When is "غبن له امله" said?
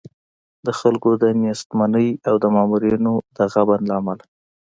3.53-4.23